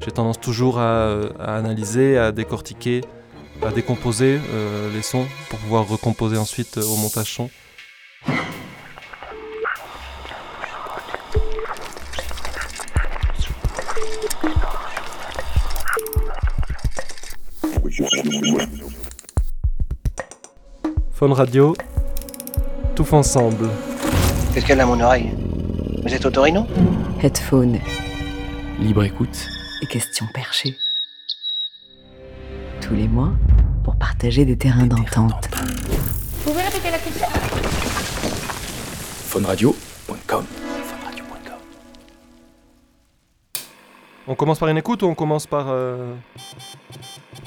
[0.00, 3.02] J'ai tendance toujours à, analyser, à décortiquer,
[3.62, 7.50] à décomposer euh, les sons pour pouvoir recomposer ensuite au montage son.
[21.32, 21.74] Radio,
[22.94, 23.68] tout ensemble.
[24.52, 25.30] Qu'est-ce qu'elle a à mon oreille?
[26.02, 26.66] Vous êtes Torino
[27.22, 27.78] Headphone
[28.80, 29.48] Libre écoute.
[29.82, 30.76] et questions perchées.
[32.80, 33.32] Tous les mois,
[33.84, 35.48] pour partager des terrains d'entente.
[36.44, 37.26] Vous pouvez répéter la question?
[39.26, 40.44] Phoneradio.com.
[44.30, 45.68] On commence par une écoute ou on commence par...
[45.68, 46.14] euh,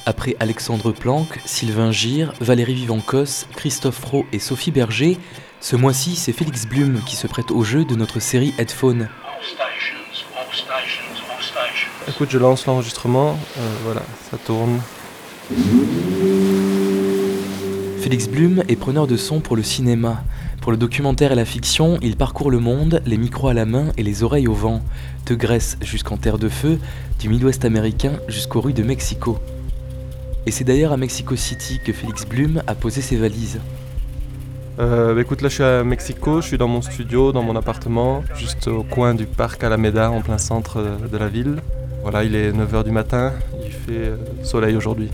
[0.05, 5.17] Après Alexandre Planck, Sylvain Gire, Valérie Vivancos, Christophe Fro et Sophie Berger,
[5.59, 9.09] ce mois-ci, c'est Félix Blum qui se prête au jeu de notre série Headphone.
[12.07, 13.37] Écoute, je lance l'enregistrement.
[13.59, 14.79] euh, voilà, ça tourne.
[18.01, 20.23] Félix Blum est preneur de son pour le cinéma.
[20.61, 23.91] Pour le documentaire et la fiction, il parcourt le monde, les micros à la main
[23.97, 24.81] et les oreilles au vent,
[25.27, 26.79] de Grèce jusqu'en Terre de Feu,
[27.19, 29.37] du Midwest américain jusqu'aux rues de Mexico.
[30.47, 33.59] Et c'est d'ailleurs à Mexico City que Félix Blum a posé ses valises.
[34.79, 37.55] Euh, bah écoute, là je suis à Mexico, je suis dans mon studio, dans mon
[37.55, 41.57] appartement, juste au coin du parc Alameda, en plein centre de la ville.
[42.01, 45.09] Voilà, il est 9h du matin, il fait euh, soleil aujourd'hui.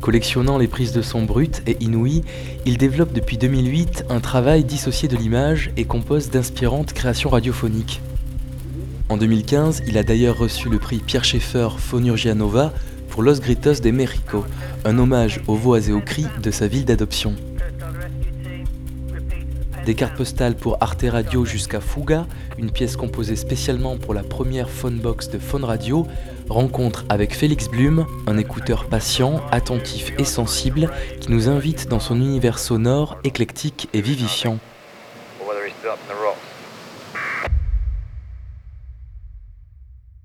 [0.00, 2.24] Collectionnant les prises de son brutes et inouïes,
[2.66, 8.00] il développe depuis 2008 un travail dissocié de l'image et compose d'inspirantes créations radiophoniques.
[9.08, 12.72] En 2015, il a d'ailleurs reçu le prix Pierre Schaeffer Fonurgia Nova
[13.12, 14.46] pour Los Gritos de México,
[14.86, 17.34] un hommage aux voix et aux cris de sa ville d'adoption.
[19.84, 24.70] Des cartes postales pour Arte Radio jusqu'à Fuga, une pièce composée spécialement pour la première
[24.70, 26.06] phonebox de Phone Radio,
[26.48, 30.88] rencontre avec Félix Blum, un écouteur patient, attentif et sensible
[31.20, 34.58] qui nous invite dans son univers sonore, éclectique et vivifiant.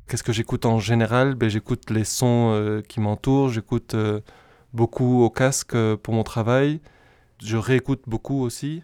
[0.07, 1.35] Qu'est-ce que j'écoute en général?
[1.35, 4.22] Ben, J'écoute les sons euh, qui m'entourent, j'écoute euh,
[4.72, 6.79] beaucoup au casque euh, pour mon travail,
[7.44, 8.84] je réécoute beaucoup aussi.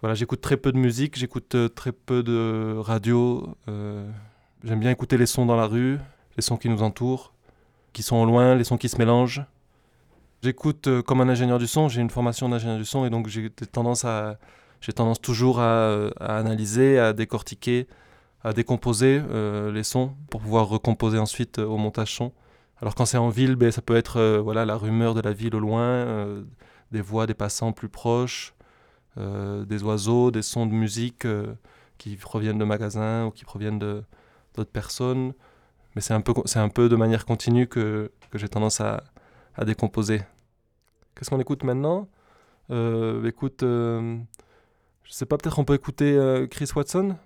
[0.00, 3.56] Voilà, j'écoute très peu de musique, j'écoute très peu de radio.
[4.64, 5.98] J'aime bien écouter les sons dans la rue,
[6.36, 7.32] les sons qui nous entourent,
[7.94, 9.46] qui sont au loin, les sons qui se mélangent.
[10.42, 13.48] J'écoute comme un ingénieur du son, j'ai une formation d'ingénieur du son et donc j'ai
[13.48, 14.04] tendance
[14.94, 17.86] tendance toujours à analyser, à décortiquer,
[18.44, 22.32] à décomposer euh, les sons pour pouvoir recomposer ensuite euh, au montage son.
[22.80, 25.32] Alors quand c'est en ville, ben, ça peut être euh, voilà la rumeur de la
[25.32, 26.44] ville au loin,
[26.92, 28.54] des voix des passants plus proches,
[29.16, 31.26] des oiseaux, des sons de musique
[31.98, 35.32] qui proviennent de magasins ou qui proviennent d'autres personnes.
[35.94, 39.04] Mais c'est un peu un peu de manière continue que, que j'ai tendance à,
[39.54, 40.22] à décomposer.
[41.14, 42.08] Qu'est-ce qu'on écoute maintenant?
[43.24, 44.18] Écoute, euh,
[45.04, 47.16] je sais pas, peut-être on peut écouter Chris Watson?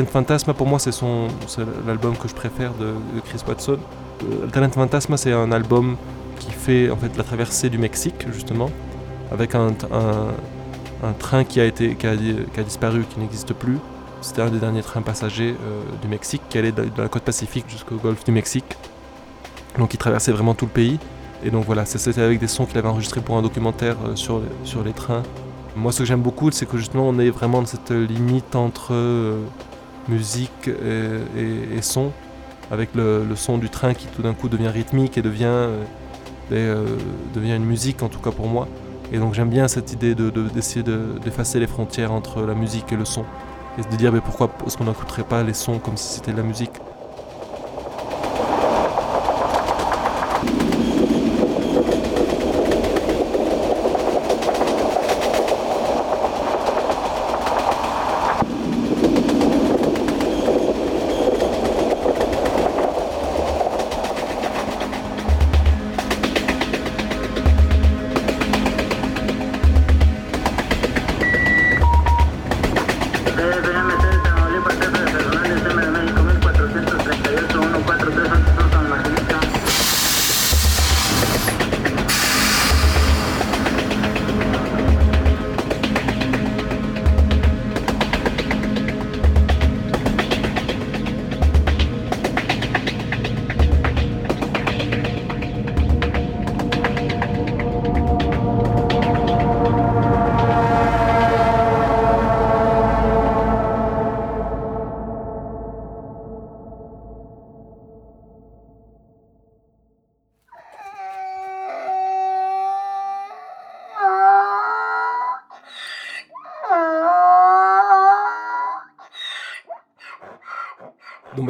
[0.00, 0.92] Alternate Fantasma, pour moi, c'est
[1.86, 2.94] l'album que je préfère de,
[3.26, 3.78] Chris Watson.
[4.22, 5.98] Euh, Alternate Fantasma, c'est un album
[6.38, 8.70] qui fait en fait la traversée du Mexique, justement,
[9.30, 9.74] avec un,
[11.02, 13.76] un, train qui a, été, qui a, disparu, qui n'existe plus.
[14.22, 17.66] C'était un des derniers trains passagers euh, du Mexique qui allait de, la côte pacifique
[17.68, 18.76] jusqu'au golfe du Mexique.
[19.78, 20.98] Donc il traversait vraiment tout le pays.
[21.44, 24.40] Et donc voilà, c'était avec des sons qu'il avait enregistrés pour un documentaire euh, sur,
[24.64, 25.24] sur les trains.
[25.76, 28.94] Moi, ce que j'aime beaucoup, c'est que justement, on est vraiment dans cette limite entre
[30.10, 32.12] musique et, son,
[32.70, 35.84] avec le, son du train qui tout d'un coup devient rythmique et devient, euh,
[36.52, 36.86] euh,
[37.34, 38.68] devient une musique, en tout cas pour moi.
[39.12, 42.54] Et donc j'aime bien cette idée de- de- d'essayer de, d'effacer les frontières entre la
[42.54, 43.24] musique et le son.
[43.78, 46.36] Et de dire mais pourquoi est-ce qu'on n'écouterait pas les sons comme si c'était de
[46.38, 46.72] la musique?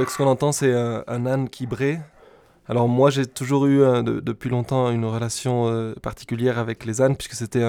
[0.09, 2.01] Ce qu'on entend, c'est un, un âne qui braie.
[2.69, 7.03] Alors moi, j'ai toujours eu euh, de- depuis longtemps une relation euh, particulière avec les
[7.03, 7.65] ânes, puisque c'était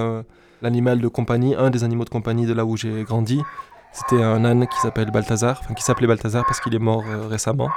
[0.61, 3.41] l'animal de compagnie, un des animaux de compagnie de là où j'ai grandi.
[3.91, 7.69] C'était un âne qui s'appelle Balthazar, qui s'appelait Balthazar parce qu'il est mort euh, récemment.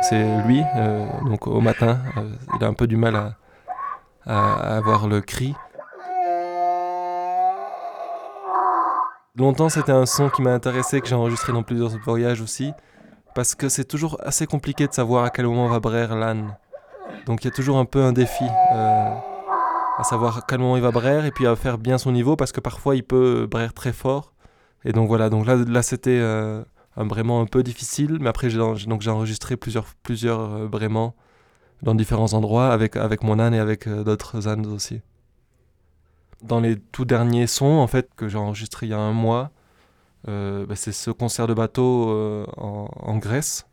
[0.00, 3.34] C'est lui, euh, donc au matin, euh, il a un peu du mal
[4.26, 5.54] à avoir le cri.
[9.36, 12.72] Longtemps, c'était un son qui m'a intéressé, que j'ai enregistré dans plusieurs voyages aussi,
[13.34, 16.56] parce que c'est toujours assez compliqué de savoir à quel moment va braire l'âne.
[17.26, 19.14] Donc il y a toujours un peu un défi euh,
[19.98, 22.34] à savoir à quel moment il va braire et puis à faire bien son niveau,
[22.36, 24.32] parce que parfois il peut braire très fort.
[24.86, 26.62] Et donc voilà, donc là, c'était euh,
[26.96, 28.60] un braiement un peu difficile, mais après j'ai
[29.10, 31.10] enregistré plusieurs, plusieurs euh,
[31.82, 35.02] dans différents endroits avec, avec mon âne et avec euh, d'autres ânes aussi.
[36.42, 39.50] Dans les tout derniers sons en fait que j'ai enregistrés il y a un mois,
[40.28, 43.66] euh, bah, c'est ce concert de bateau euh, en, Grèce.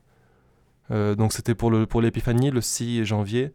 [0.91, 3.51] Euh, donc c'était pour le pour l'épiphanie le 6 janvier.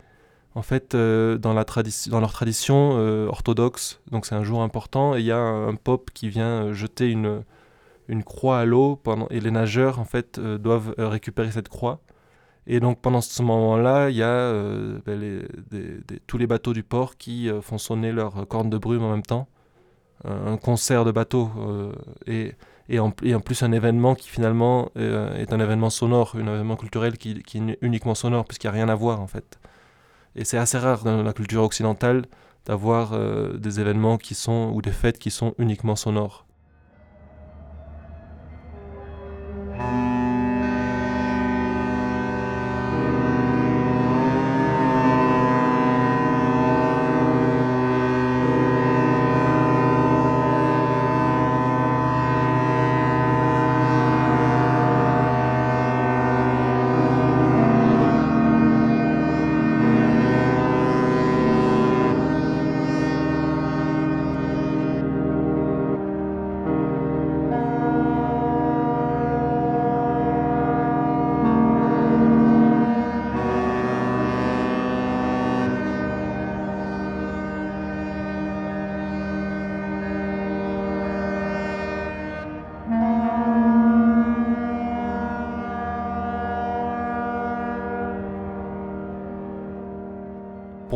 [0.55, 2.93] En fait, dans, la tradition, dans leur tradition
[3.29, 6.73] orthodoxe, donc c'est un jour important, et il y a un, un pope qui vient
[6.73, 7.45] jeter une,
[8.09, 9.01] une croix à l'eau,
[9.31, 12.01] et les nageurs en fait doivent récupérer cette croix.
[12.71, 15.43] Et donc pendant ce moment-là, il y a euh, ben,
[16.27, 19.23] tous les bateaux du port qui euh, font sonner leur corne de brume en même
[19.23, 19.49] temps.
[20.25, 21.93] Un, concert de bateaux euh,
[22.27, 22.53] et,
[22.89, 27.41] et, en, plus un événement qui finalement est un événement sonore, un événement culturel qui,
[27.45, 29.61] qui est uniquement sonore puisqu'il n'y a rien à voir en fait.
[30.35, 32.25] Et c'est assez rare dans la culture occidentale
[32.67, 33.17] d'avoir
[33.57, 36.47] des événements qui sont ou des fêtes qui sont uniquement sonores.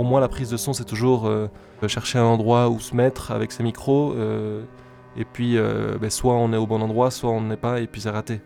[0.02, 1.46] Pour moi, la prise de son, c'est toujours euh,
[1.86, 4.12] chercher un endroit où se mettre avec ses micros.
[4.14, 4.64] euh,
[5.16, 7.86] et puis, euh, ben, soit on est au bon endroit, soit on n'est pas, et
[7.86, 8.40] puis c'est raté.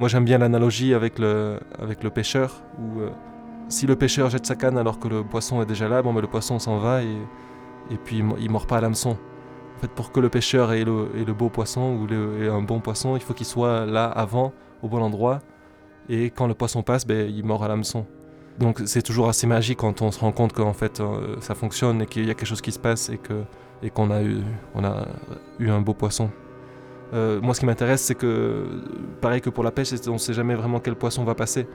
[0.00, 1.60] Moi, j'aime bien l'analogie avec le,
[2.12, 3.02] pêcheur, où
[3.68, 6.22] si le pêcheur jette sa canne alors que le poisson est déjà là, bon, ben,
[6.22, 7.16] le poisson s'en va et,
[7.92, 9.10] et puis il, il mord pas à l'hameçon.
[9.76, 13.22] En fait, pour que le pêcheur ait le, beau poisson ou un bon poisson, il
[13.22, 15.38] faut qu'il soit là avant, au bon endroit.
[16.08, 18.06] Et quand le poisson passe, ben, il mord à l'hameçon.
[18.58, 22.02] Donc c'est toujours assez magique quand on se rend compte qu'en fait euh, ça fonctionne
[22.02, 23.44] et qu'il y a quelque chose qui se passe et que
[23.82, 24.38] et qu'on a eu
[24.74, 25.06] on a
[25.58, 26.30] eu un beau poisson.
[27.14, 28.66] Euh, moi ce qui m'intéresse c'est que
[29.20, 31.66] pareil que pour la pêche, on sait jamais vraiment quel poisson va passer.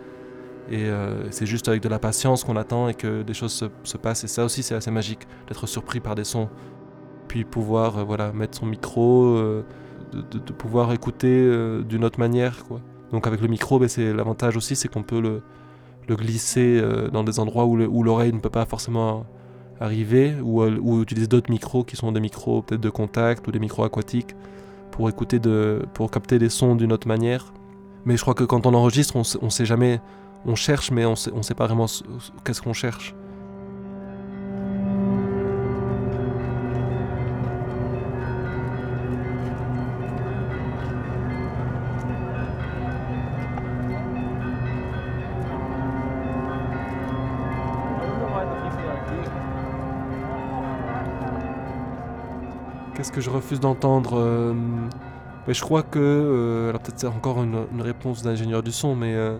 [0.70, 3.65] Et euh, c'est juste avec de la patience qu'on attend et que des choses se,
[3.84, 4.24] se passent.
[4.24, 6.50] Et ça aussi c'est assez magique d'être surpris par des sons.
[7.27, 11.50] Puis pouvoir voilà mettre son micro, de, de- pouvoir écouter
[11.84, 12.82] d'une autre manière quoi.
[13.12, 15.41] Donc avec le micro, ben, c'est l'avantage aussi, c'est qu'on peut le,
[16.08, 19.26] le glisser euh, dans des endroits où le- où l'oreille ne peut pas forcément
[19.80, 23.52] arriver, ou, euh, ou utiliser d'autres micros qui sont des micros peut-être de contact ou
[23.52, 24.36] des micros aquatiques
[24.92, 27.54] pour écouter de, pour capter des sons d'une autre manière.
[28.06, 30.00] Mais je crois que quand on enregistre, on, sait jamais,
[30.46, 33.14] on cherche, mais on sait, on sait pas vraiment ce- ce- qu'est-ce qu'on cherche.
[53.06, 54.52] Qu'est-ce que je refuse d'entendre euh,
[55.46, 59.14] mais Je crois que, euh, alors peut-être c'est encore une, réponse d'ingénieur du son, mais
[59.14, 59.38] euh,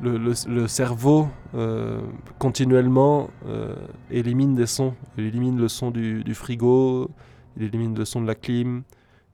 [0.00, 1.28] le, cerveau
[2.40, 3.30] continuellement
[4.10, 4.92] élimine des sons.
[5.16, 7.08] Il élimine le son du, frigo,
[7.56, 8.82] il élimine le son de la clim,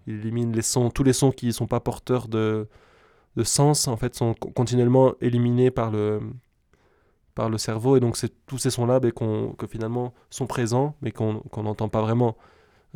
[0.06, 2.68] il élimine les sons, tous les sons qui ne sont pas porteurs de,
[3.42, 6.20] sens, en fait, sont co- continuellement éliminés par le,
[7.34, 7.96] par le cerveau.
[7.96, 12.02] Et donc c'est tous ces sons-là ben, qu'on- finalement sont présents, mais qu'on n'entend pas
[12.02, 12.36] vraiment.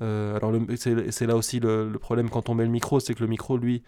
[0.02, 3.28] Euh, alors c'est là aussi le, problème quand on met le micro, c'est que le
[3.28, 3.82] micro, lui,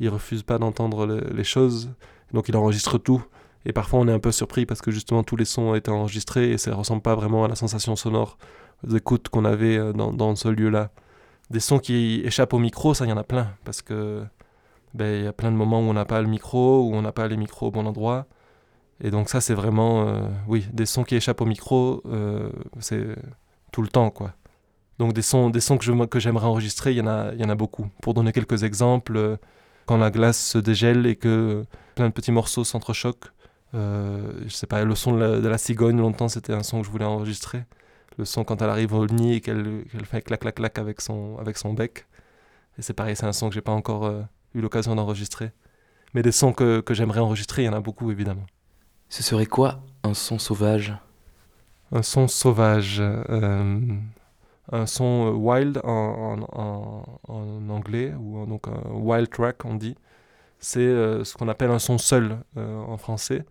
[0.00, 1.90] il refuse pas d'entendre le- les choses,
[2.32, 3.24] donc il enregistre tout.
[3.66, 5.90] Et parfois on est un peu surpris parce que justement tous les sons ont été
[5.90, 8.36] enregistrés et ça ne ressemble pas vraiment à la sensation sonore
[8.82, 10.90] d'écoute qu'on avait euh, dans, ce lieu-là.
[11.50, 14.22] Des sons qui échappent au micro, ça y en a plein parce que
[14.94, 17.02] ben, il y a plein de moments où on n'a pas le micro, où on
[17.02, 18.26] n'a pas les micros au bon endroit.
[19.00, 22.02] Et donc ça c'est vraiment, euh, oui, des sons qui échappent au micro,
[22.80, 23.16] c'est
[23.72, 24.32] tout le temps quoi.
[24.98, 27.40] Donc des sons, des sons que, je- que j'aimerais enregistrer, il y, en a, il
[27.40, 27.88] y en a beaucoup.
[28.00, 29.36] Pour donner quelques exemples, euh,
[29.86, 33.30] quand la glace se dégèle et que plein de petits morceaux s'entrechoquent,
[33.74, 36.80] euh, je sais pas, le son de la, de la cigogne, longtemps c'était un son
[36.80, 37.64] que je voulais enregistrer.
[38.16, 41.00] Le son quand elle arrive au nid et qu'elle qu'elle fait clac clac clac avec
[41.00, 42.06] son, avec son bec.
[42.78, 44.22] Et c'est pareil, c'est un son que j'ai pas encore euh,
[44.54, 45.50] eu l'occasion d'enregistrer.
[46.14, 48.46] Mais des sons que, que j'aimerais enregistrer, il y en a beaucoup évidemment.
[49.08, 50.94] Ce serait quoi un son sauvage?
[51.90, 52.98] Un son sauvage.
[53.00, 53.80] euh,
[54.72, 59.96] un son euh, wild en, en- en- anglais, ou donc un wild track on dit.
[60.60, 63.44] C'est euh, ce qu'on appelle un son seul euh, en français.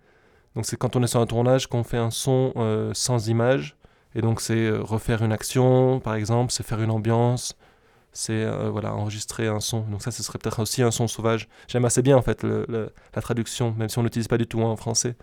[0.56, 2.54] Donc c'est quand on est sur un tournage qu'on fait un son
[2.94, 3.78] sans image.
[4.16, 7.56] Et donc c'est refaire une action, par exemple, c'est faire une ambiance,
[8.14, 9.82] c'est voilà, enregistrer un son.
[9.82, 11.50] Donc ça, ce serait peut-être aussi un son sauvage.
[11.68, 14.62] J'aime assez bien en fait le- la traduction, même si on n'utilise pas du tout
[14.62, 15.16] en français.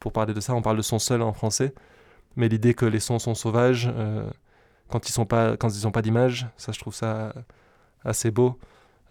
[0.00, 1.74] Pour parler de ça, on parle de son seul en français.
[2.36, 3.90] Mais l'idée que les sons sont sauvages,
[4.88, 7.32] quand ils sont pas, quand ils n'ont pas d'image, ça je trouve ça
[8.04, 8.58] assez beau.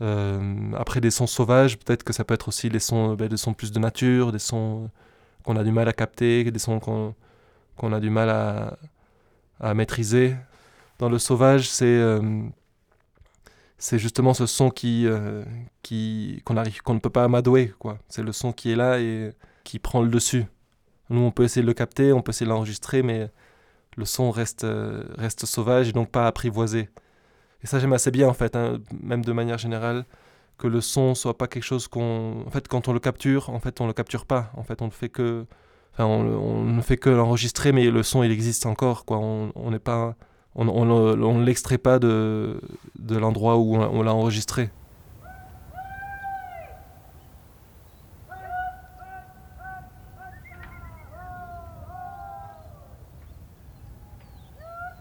[0.01, 3.37] Euh, après des sons sauvages, peut-être que ça peut être aussi les sons, ben, des
[3.37, 4.89] sons plus de nature, des sons
[5.43, 8.77] qu'on a du mal à capter, des sons qu'on a du mal à,
[9.59, 10.35] à maîtriser.
[10.99, 12.41] Dans le sauvage, c'est euh,
[13.77, 15.43] c'est justement ce son qui euh,
[15.83, 17.99] qui qu'on arrive qu'on ne peut pas amadouer quoi.
[18.09, 20.45] C'est le son qui est là et qui prend le dessus.
[21.09, 23.29] Nous, on peut essayer de le capter, on peut essayer de l'enregistrer, mais
[23.97, 26.89] le son reste, euh, reste sauvage et donc pas apprivoisé.
[27.63, 30.05] Et ça, j'aime assez bien, en fait, hein, même de manière générale,
[30.57, 32.43] que le son soit pas quelque chose qu'on...
[32.45, 34.51] En fait, quand on le capture, en fait, on le capture pas.
[34.55, 35.45] En fait, on ne fait que...
[35.93, 39.17] Enfin, on, ne fait que l'enregistrer, mais le son, il existe encore, quoi.
[39.17, 40.15] On n'est pas...
[40.55, 42.59] On, on, l'extrait pas de,
[42.97, 44.69] de l'endroit où on l'a enregistré.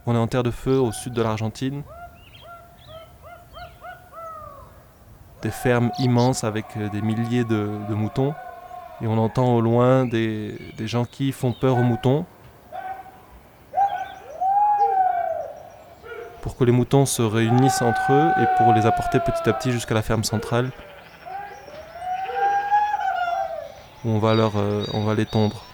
[0.08, 1.82] On est en terre de feu au sud de l'Argentine.
[5.42, 8.32] Des fermes immenses avec euh, des milliers de, moutons.
[9.00, 12.24] Et on entend au loin des, des gens qui font peur aux moutons.
[16.40, 19.72] Pour que les moutons se réunissent entre eux et pour les apporter petit à petit
[19.72, 20.70] jusqu'à la ferme centrale.
[24.04, 25.64] Où on va, leur, euh, on va les tondre.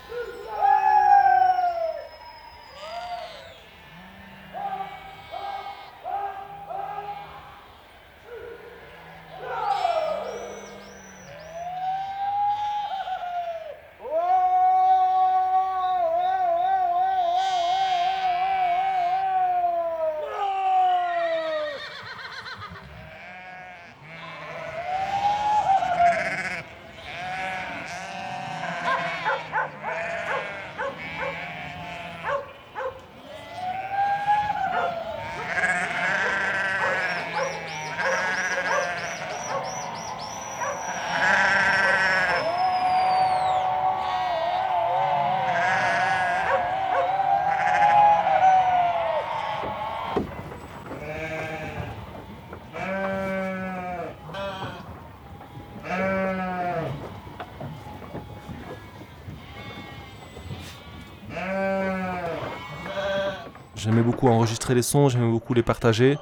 [63.82, 66.16] J'aimais beaucoup enregistrer les sons, j'aimais beaucoup les partager,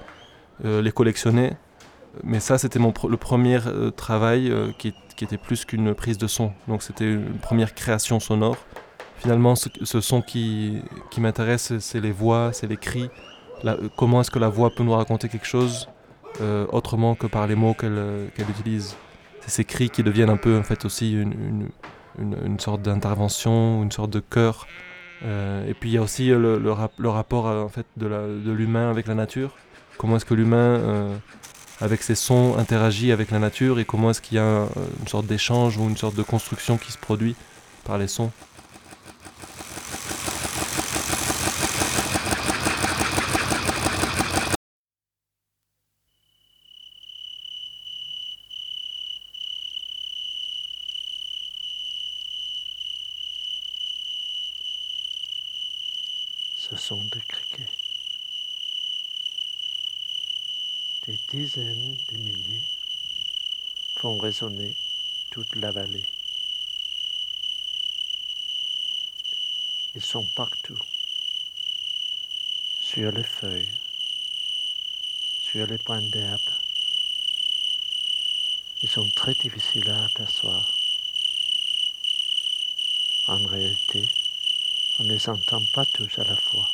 [0.64, 1.52] euh, les collectionner.
[2.24, 6.26] Mais ça, c'était mon le premier euh, travail euh, qui, était plus qu'une prise de
[6.26, 6.52] son.
[6.68, 8.56] Donc c'était une première création sonore.
[9.18, 13.10] Finalement, ce, son qui, qui m'intéresse, c'est les voix, c'est les cris.
[13.98, 15.90] Comment est-ce que la voix peut nous raconter quelque chose
[16.72, 18.96] autrement que par les mots qu'elle qu'elle utilise
[19.42, 21.68] C'est ces cris qui deviennent un peu en fait aussi une,
[22.18, 24.66] une, une- sorte d'intervention, une sorte de chœur.
[25.24, 27.68] Euh, et puis il y a aussi euh, le, le rap- le rapport euh, en
[27.68, 29.54] fait de l'humain avec la nature.
[29.98, 30.80] Comment est-ce que l'humain,
[31.82, 34.66] avec ses sons, interagit avec la nature et comment est-ce qu'il y a
[34.98, 37.36] une sorte d'échange ou une sorte de construction qui se produit
[37.84, 38.30] par les sons.
[56.80, 57.04] Ce sont
[61.06, 62.64] des dizaines de milliers
[63.96, 64.74] font résonner
[65.30, 66.06] toute la vallée.
[69.94, 70.78] Ils sont partout,
[72.80, 73.76] sur les feuilles,
[75.42, 76.40] sur les pointes d'herbe.
[78.82, 80.74] Ils sont très difficiles à apercevoir.
[83.26, 84.08] En réalité,
[85.00, 86.68] on ne les entend pas tous à la fois.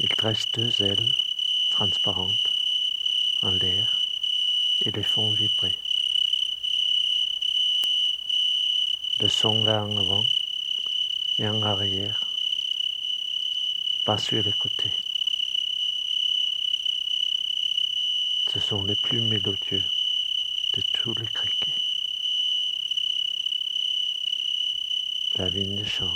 [0.00, 1.14] Ils dressent deux ailes
[1.70, 2.50] transparentes
[3.42, 4.00] en l'air
[4.86, 5.76] et les font vibrer.
[9.20, 10.24] Le son va en avant
[11.38, 12.22] et en arrière,
[14.06, 14.92] pas sur les côtés.
[18.50, 19.84] Ce sont les plus mélodieux
[20.76, 21.72] de tous les criquets.
[25.36, 26.10] La vigne chante.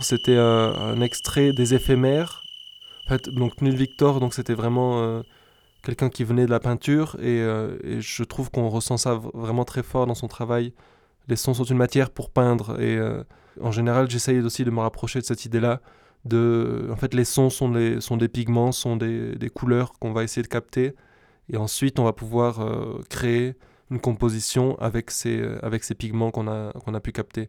[0.00, 2.42] C'était un, un extrait des éphémères.
[3.04, 5.22] En fait, donc Nul Victor, donc c'était vraiment euh,
[5.82, 9.82] quelqu'un qui venait de la peinture et, euh, je trouve qu'on ressent ça vraiment très
[9.82, 10.72] fort dans son travail.
[11.28, 13.22] Les sons sont une matière pour peindre et euh,
[13.60, 15.80] en général, j'essaye aussi de me rapprocher de cette idée-là.
[16.24, 20.48] De, en fait, les sons sont, des pigments, sont des, couleurs qu'on va essayer de
[20.48, 20.94] capter
[21.50, 23.54] et ensuite on va pouvoir euh, créer
[23.90, 27.48] une composition avec ces, avec ces pigments qu'on a, pu capter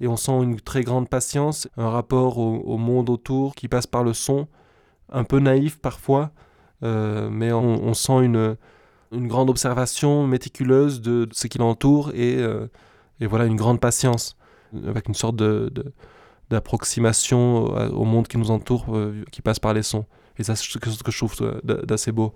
[0.00, 4.02] et on sent une très grande patience, un rapport au monde autour qui passe par
[4.02, 4.48] le son,
[5.10, 6.32] un peu naïf parfois,
[6.82, 8.56] euh, mais on, sent une,
[9.12, 12.66] grande observation méticuleuse de, ce qui l'entoure et, euh,
[13.20, 14.36] et voilà une grande patience,
[14.86, 15.36] avec une sorte
[16.50, 20.06] d'approximation au, au monde qui nous entoure, euh, qui passe par les sons.
[20.38, 22.32] Et ça, c'est quelque chose que je trouve euh, d'a- d'assez beau.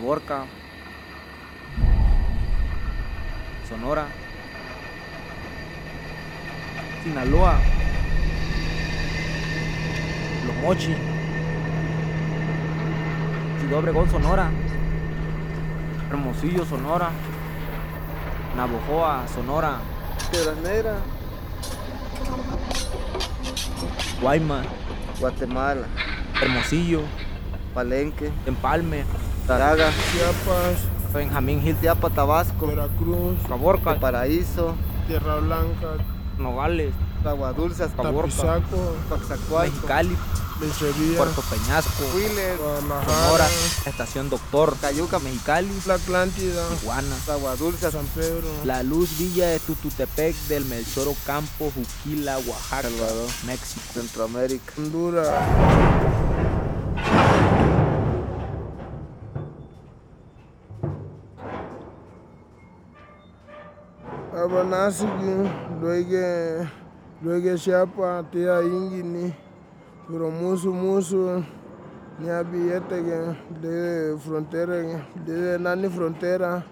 [0.00, 0.46] Caborca.
[3.68, 4.06] Sonora.
[7.04, 7.58] Sinaloa.
[10.46, 10.96] Los Mochis.
[13.60, 14.50] Ciudad Obregón, Sonora.
[16.08, 17.10] Hermosillo, Sonora.
[18.56, 19.80] Navojoa, Sonora.
[20.30, 20.98] Piedras Negras,
[24.22, 24.64] Guaymas,
[25.18, 25.86] Guatemala,
[26.40, 27.02] Hermosillo,
[27.74, 29.04] Palenque, Empalme,
[29.46, 30.78] Taraga, Chiapas,
[31.12, 34.74] Benjamín Gil, Tiapa, Tabasco, Veracruz, Caborca, Paraíso,
[35.06, 35.96] Tierra Blanca,
[36.38, 40.16] Nogales, Agua Dulce, Caborca, Tapizaco, Coaxacualco, Mexicali,
[40.60, 43.46] Lencería, Puerto Peñasco, Huiles, Sonora, Guadalajara,
[43.86, 49.58] Estación Doctor, Cayuca, Mexicali, La Atlántida, Tijuana, Agua Dulce, San Pedro, La Luz Villa de
[49.58, 53.28] Tututepec del Melchor Ocampo, Juquila, Oaxaca, Salvador.
[53.46, 53.80] México.
[53.94, 55.28] Centroamérica, Honduras,
[64.50, 65.32] abanasiki
[67.22, 69.30] lwegesyapa teya ingini
[70.10, 71.44] pero musu musu
[72.18, 76.62] niabiyetekke de frontera de nani frontera.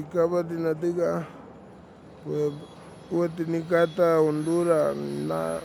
[0.00, 1.24] Ikabati natika
[3.12, 4.96] wetinikata Honduras
[5.28, 5.60] na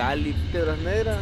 [0.00, 1.18] Mexicali, Piedras Negras,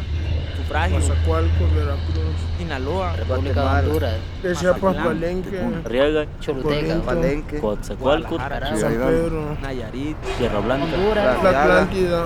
[0.55, 9.57] Sufragio, Coatzacoalco, Veracruz, Sinaloa, República de Honduras, de Chiapas, Palenque, Choluteca, Palenque, Coatzacoalco, San Pedro,
[9.61, 12.23] Nayarit, Tierra Blanca, Honduras, la Atlántida,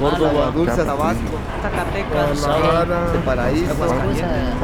[0.00, 4.54] Córdoba, Guatemala, Dulce Tabasco, Zacatecas, Guadalajara, Paraíso, Aguascalientes,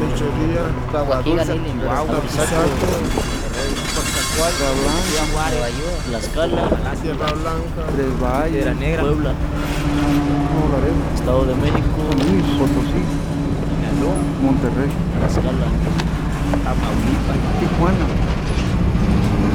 [0.00, 1.70] Lechería, Agua aquí Dulce, Galili,
[2.16, 3.20] Apizaco,
[4.40, 6.00] Nueva York,
[7.02, 9.34] Tierra Blanca, Tres Piedra Valles, Negra, Puebla,
[11.14, 12.00] Estado de México,
[12.58, 13.02] Potosí,
[13.68, 15.68] Sinaloa, Monterrey, Tlaxcala,
[16.64, 18.06] Tamaulipas, Tijuana,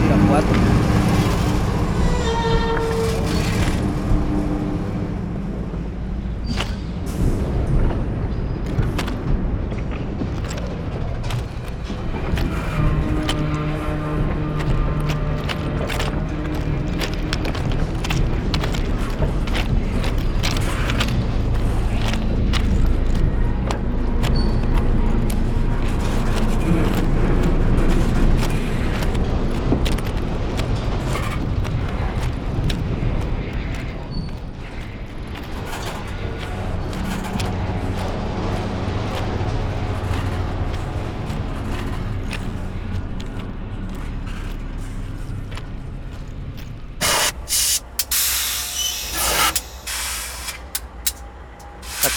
[0.05, 0.53] Irapuato,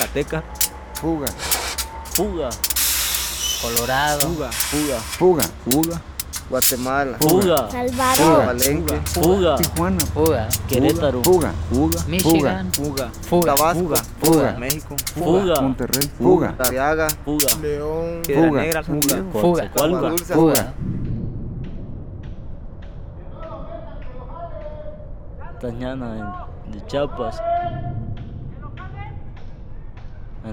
[0.08, 0.42] Zacatecas,
[0.94, 1.26] fuga,
[2.14, 2.48] Fuga,
[3.62, 6.00] Colorado, Fuga, Fuga, fuga, fuga,
[6.48, 14.52] Guatemala, Fuga, Salvador, Palenque, Fuga, Tijuana, Fuga, Querétaro, fuga, fuga, Michigan, Fuga, Fuga, Tabasco, fuga,
[14.58, 18.62] México, Fuga, Monterrey, fuga, Arriaga, Fuga, León, Fuga.
[18.62, 20.74] Negra, San Diego, Fuga,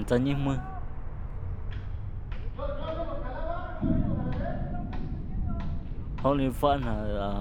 [0.06, 0.58] 真你们。
[6.22, 7.40] 好你饭啊！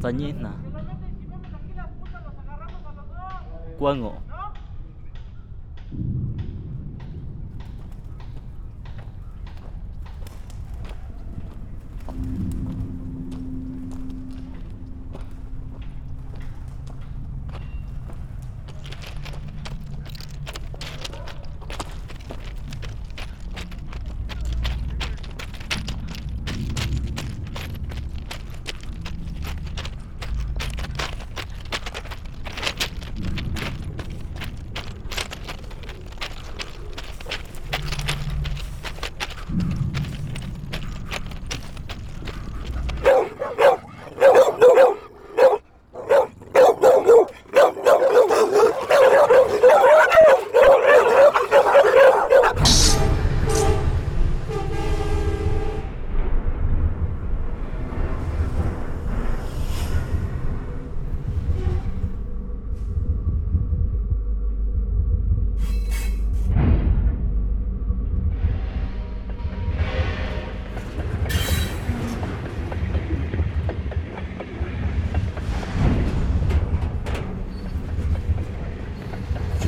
[0.00, 0.50] 真你呢？
[3.78, 4.22] 关我。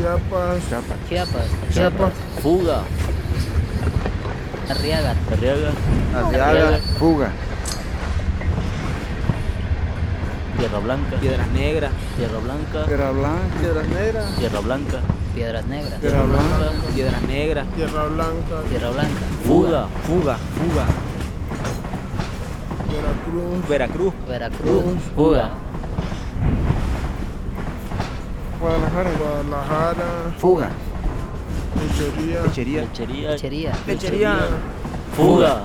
[0.08, 0.64] Chiapas,
[1.06, 2.80] Chiapas, Chiapas, Fuga,
[4.70, 5.70] Arriaga, Arriaga,
[6.16, 7.30] Arriaga, fuga,
[10.56, 14.98] Tierra Blanca, Piedras Negras, Tierra Blanca, Tierra Blanca, Piedras Negras, Tierra Blanca,
[15.34, 20.86] Piedras Negras, Tierra Blanca, Piedras Negras, Tierra Blanca, Tierra Blanca, Fuga, Fuga, Fuga,
[22.88, 25.50] Veracruz, Veracruz, Veracruz, Fuga,
[28.60, 30.70] Guadalajara, Guadalajara, fuga,
[31.80, 34.36] Lechería, Lechería, Lechería, Lechería, Lechería,
[35.16, 35.62] Fuga,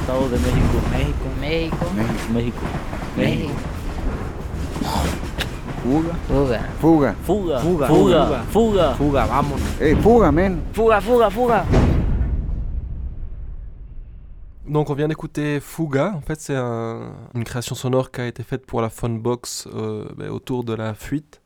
[0.00, 1.86] Estado de México, México, México,
[2.34, 2.58] México,
[3.16, 3.52] México,
[5.82, 8.44] fuga, Fuga, fuga, Fuga, Fuga, Fuga, fuga.
[8.52, 9.60] Fuga, Fuga, vámonos.
[9.80, 11.64] eh, fuga, men, Fuga, fuga, fuga.
[14.64, 16.14] Donc on vient d'écouter Fuga.
[16.16, 20.06] En fait, c'est un- une création sonore qui a été faite pour la Funbox euh,
[20.16, 21.41] ben, autour de la fuite.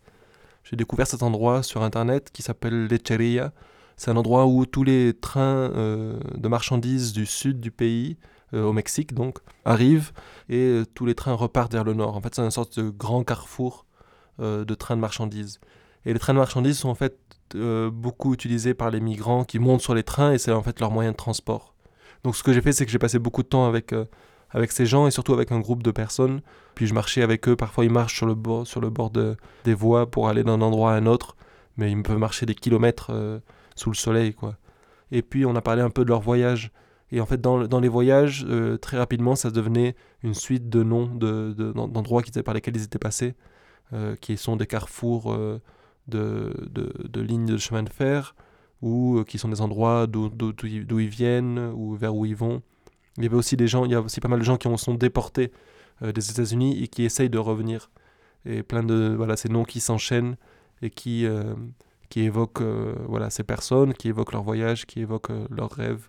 [0.68, 3.52] J'ai découvert cet endroit sur internet qui s'appelle Lecheria.
[3.96, 8.16] C'est un endroit où tous les trains euh, de marchandises du sud du pays,
[8.52, 10.10] euh, au Mexique donc, arrivent
[10.48, 12.16] et euh, tous les trains repartent vers le nord.
[12.16, 13.84] En fait, c'est une sorte de grand carrefour
[14.38, 15.60] de trains de marchandises.
[16.04, 17.18] Et les trains de marchandises sont en fait
[17.54, 20.90] beaucoup utilisés par les migrants qui montent sur les trains et c'est en fait leur
[20.90, 21.74] moyen de transport.
[22.22, 23.94] Donc ce que j'ai fait, c'est que j'ai passé beaucoup de temps avec,
[24.56, 26.40] avec ces gens et surtout avec un groupe de personnes.
[26.74, 27.54] Puis je marchais avec eux.
[27.56, 30.60] Parfois, ils marchent sur le bord, sur le bord de, des voies pour aller d'un
[30.60, 31.36] endroit à un autre.
[31.76, 33.38] Mais ils peuvent marcher des kilomètres euh,
[33.74, 34.56] sous le soleil, quoi.
[35.12, 36.72] Et puis, on a parlé un peu de leur voyage.
[37.12, 40.68] Et en fait, dans, le- dans les voyages, euh, très rapidement, ça devenait une suite
[40.70, 43.34] de noms de, de- d'en- d'endroits qui par lesquels ils étaient passés,
[43.92, 45.36] euh, qui sont des carrefours
[46.08, 48.34] de, lignes de chemin de fer,
[48.82, 52.62] ou qui sont des endroits d'où, d'où ils viennent, ou vers où ils vont.
[53.18, 54.66] Il y avait aussi des gens, il y a aussi pas mal de gens qui
[54.66, 55.52] ont, sont déportés
[56.02, 57.90] euh, des États-Unis et qui essayent de revenir.
[58.44, 60.36] Et plein de voilà, ces noms qui s'enchaînent
[60.82, 61.54] et qui, euh,
[62.10, 66.08] qui évoquent euh, voilà, ces personnes, qui évoquent leur voyage, qui évoquent leurs rêves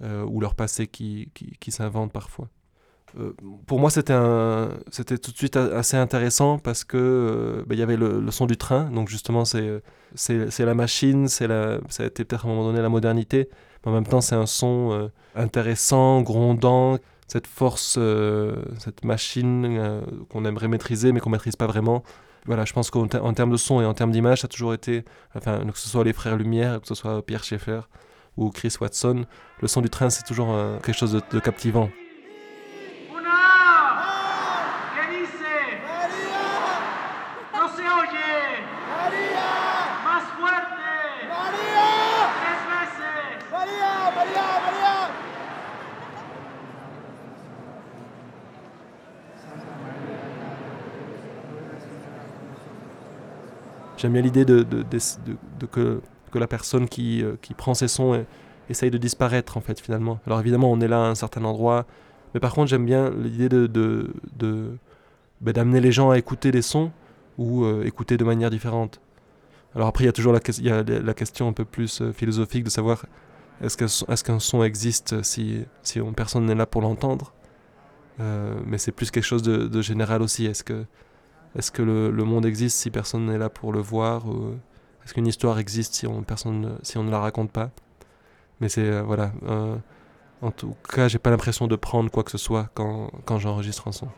[0.00, 2.48] ou leur passé qui, qui, qui s'inventent parfois.
[3.18, 3.32] Euh,
[3.66, 4.14] pour moi, c'était
[5.18, 8.56] tout de suite assez intéressant parce que euh, bah, il y avait le, son du
[8.56, 8.84] train.
[8.90, 9.82] Donc justement, c'est,
[10.58, 13.48] la machine, la, ça a été peut-être à un moment donné la modernité,
[13.84, 17.98] mais en même temps, c'est un son euh, intéressant, grondant, cette force,
[18.78, 22.02] cette machine qu'on aimerait maîtriser, mais qu'on maîtrise pas vraiment.
[22.46, 24.48] Voilà, je pense qu'en ter- en termes de son et en termes d'image, ça a
[24.48, 25.04] toujours été,
[25.34, 27.80] que ce soit les frères Lumière, que ce soit Pierre Schaeffer
[28.38, 29.26] ou Chris Watson,
[29.60, 31.90] le son du train, c'est toujours quelque chose de captivant.
[53.98, 54.64] J'aime bien l'idée de,
[55.72, 56.00] que,
[56.32, 58.22] la personne qui, euh, qui prend ces sons euh,
[58.70, 60.20] essaye de disparaître, en fait, finalement.
[60.24, 61.84] Alors évidemment, on est là à un certain endroit,
[62.32, 64.78] mais par contre, j'aime bien l'idée ben,
[65.52, 66.92] d'amener les gens à écouter des sons
[67.38, 69.00] ou euh, écouter de manière différente.
[69.74, 73.04] Alors après, il y a toujours la, question un peu plus euh, philosophique de savoir
[73.60, 77.32] est-ce qu'un son, existe si, si on- personne n'est là pour l'entendre?
[78.66, 80.46] Mais c'est plus quelque chose de, de général aussi.
[80.46, 80.84] Est-ce que,
[81.56, 84.24] est-ce que le, le monde existe si personne n'est là pour le voir
[85.04, 87.70] Est-ce qu'une histoire existe si on, personne, ne- si on ne la raconte pas?
[88.60, 89.32] Mais c'est, euh, voilà.
[89.48, 89.76] euh,
[90.42, 93.88] en tout cas, j'ai pas l'impression de prendre quoi que ce soit quand, quand j'enregistre
[93.88, 94.08] un son.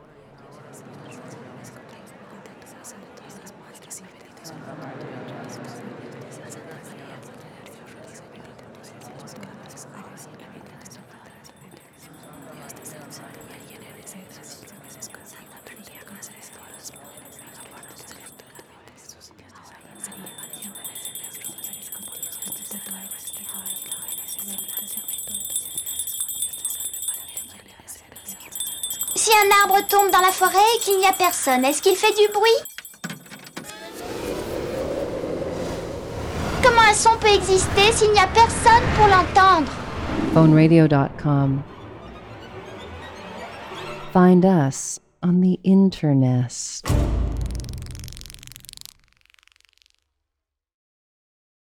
[30.59, 32.51] Et qu'il n'y a personne, est-ce qu'il fait du bruit?
[36.63, 39.71] Comment un son peut exister s'il n'y a personne pour l'entendre?
[40.35, 41.63] Phoneradio.com.
[44.13, 46.80] Find us on the internet.